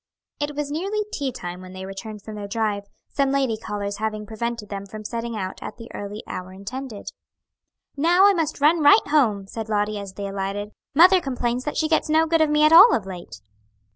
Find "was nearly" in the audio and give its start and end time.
0.55-1.03